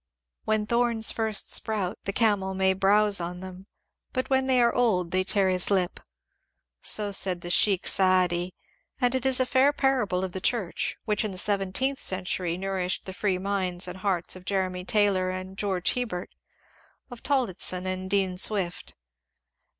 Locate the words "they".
4.47-4.59, 5.07-5.23